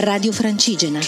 [0.00, 1.00] Radio Francigena.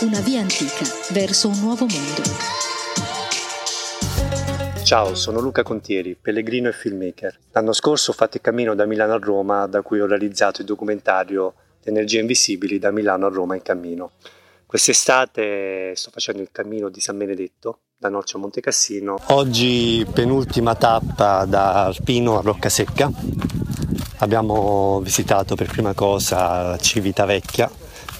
[0.00, 2.22] Una via antica verso un nuovo mondo.
[4.82, 7.38] Ciao, sono Luca Contieri, pellegrino e filmmaker.
[7.52, 10.66] L'anno scorso ho fatto il cammino da Milano a Roma, da cui ho realizzato il
[10.66, 11.54] documentario
[11.84, 14.14] Energie Invisibili da Milano a Roma in cammino.
[14.66, 19.20] Quest'estate sto facendo il cammino di San Benedetto, da Norcia a Monte Cassino.
[19.26, 23.60] Oggi penultima tappa da Alpino a Roccasecca.
[24.22, 27.68] Abbiamo visitato per prima cosa Civitavecchia,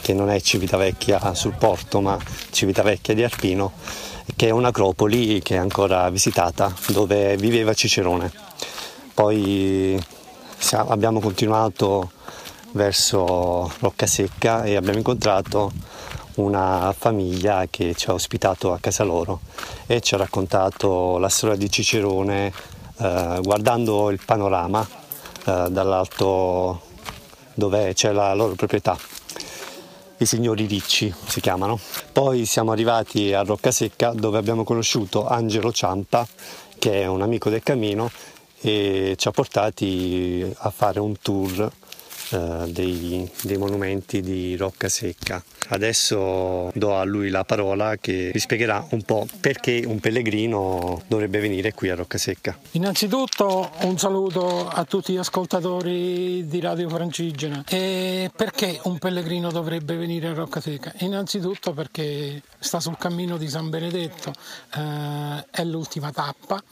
[0.01, 2.19] che non è Civitavecchia sul porto, ma
[2.51, 3.71] Civitavecchia di Arpino,
[4.35, 8.33] che è un'acropoli che è ancora visitata, dove viveva Cicerone.
[9.15, 10.05] Poi
[10.73, 12.11] abbiamo continuato
[12.73, 15.71] verso Roccasecca e abbiamo incontrato
[16.35, 19.43] una famiglia che ci ha ospitato a casa loro
[19.87, 22.53] e ci ha raccontato la storia di Cicerone
[22.97, 25.02] eh, guardando il panorama
[25.45, 26.83] eh, dall'alto
[27.55, 28.97] dove c'è la loro proprietà.
[30.19, 31.79] I signori ricci si chiamano.
[32.13, 36.27] Poi siamo arrivati a Roccasecca dove abbiamo conosciuto Angelo Ciampa
[36.79, 38.11] che è un amico del cammino
[38.61, 41.71] e ci ha portati a fare un tour
[42.31, 45.43] eh, dei, dei, monumenti di Rocca Secca.
[45.69, 51.41] Adesso do a lui la parola che vi spiegherà un po' perché un pellegrino dovrebbe
[51.41, 52.59] venire qui a Rocca Secca.
[52.73, 57.65] Innanzitutto un saluto a tutti gli ascoltatori di Radio Francigena.
[57.69, 60.93] E perché un pellegrino dovrebbe venire a Rocca Secca?
[60.99, 64.33] Innanzitutto perché sta sul cammino di San Benedetto,
[64.75, 66.63] eh, è l'ultima tappa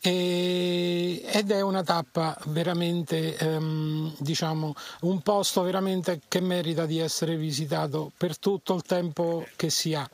[0.00, 7.36] e, ed è una tappa veramente, ehm, diciamo, un posto veramente che merita di essere
[7.36, 10.08] visitato per tutto il tempo che si ha.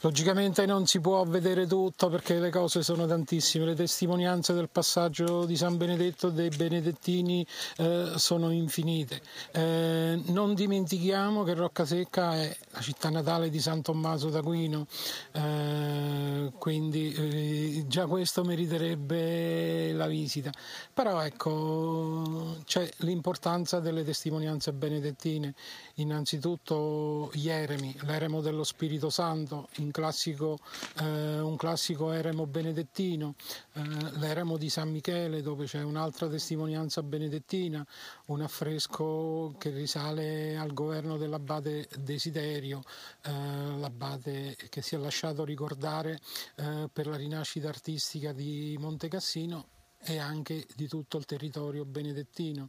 [0.00, 5.44] Logicamente non si può vedere tutto perché le cose sono tantissime, le testimonianze del passaggio
[5.44, 7.44] di San Benedetto e dei Benedettini
[7.78, 9.20] eh, sono infinite.
[9.50, 14.86] Eh, non dimentichiamo che Roccasecca è la città natale di San Tommaso d'Aquino,
[15.32, 20.52] eh, quindi eh, già questo meriterebbe la visita.
[20.94, 25.54] Però ecco, c'è l'importanza delle testimonianze benedettine,
[25.94, 30.58] innanzitutto gli eremi, l'eremo dello Spirito Santo, un classico,
[31.00, 33.34] eh, un classico eremo benedettino,
[33.72, 33.82] eh,
[34.18, 37.84] l'eremo di San Michele dove c'è un'altra testimonianza benedettina,
[38.26, 42.82] un affresco che risale al governo dell'abate Desiderio,
[43.22, 43.30] eh,
[43.78, 46.20] l'abate che si è lasciato ricordare
[46.56, 49.68] eh, per la rinascita artistica di Monte Cassino
[50.00, 52.68] e anche di tutto il territorio benedettino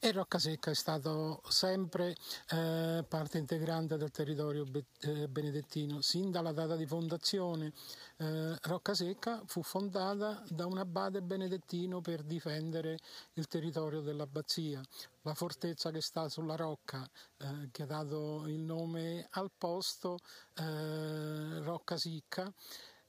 [0.00, 2.14] e Roccasecca è stato sempre
[2.50, 6.00] eh, parte integrante del territorio be- eh, benedettino.
[6.00, 7.72] Sin dalla data di fondazione
[8.18, 12.98] eh, Roccasecca fu fondata da un abate benedettino per difendere
[13.34, 14.80] il territorio dell'abbazia.
[15.22, 20.18] La fortezza che sta sulla rocca, eh, che ha dato il nome al posto,
[20.54, 22.52] eh, Roccasicca,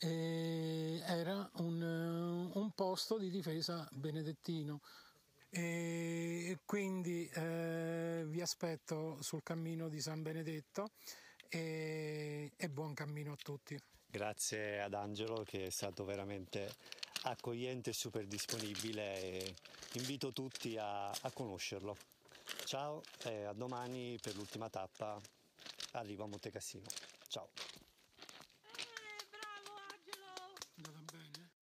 [0.02, 4.80] era un, un posto di difesa benedettino.
[5.50, 10.92] E quindi eh, vi aspetto sul cammino di San Benedetto
[11.50, 13.80] e, e buon cammino a tutti.
[14.06, 16.72] Grazie ad Angelo che è stato veramente
[17.24, 19.56] accogliente e super disponibile e
[19.94, 21.98] invito tutti a, a conoscerlo.
[22.66, 25.20] Ciao e a domani per l'ultima tappa.
[25.92, 26.86] Arrivo a Monte Cassino.
[27.28, 27.50] Ciao.